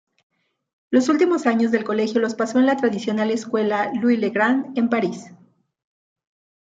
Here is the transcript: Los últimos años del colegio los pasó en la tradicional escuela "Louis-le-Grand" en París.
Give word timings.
Los 0.89 1.09
últimos 1.09 1.45
años 1.45 1.69
del 1.71 1.83
colegio 1.83 2.19
los 2.19 2.33
pasó 2.33 2.57
en 2.57 2.65
la 2.65 2.75
tradicional 2.75 3.29
escuela 3.29 3.91
"Louis-le-Grand" 3.93 4.75
en 4.75 4.89
París. 4.89 5.31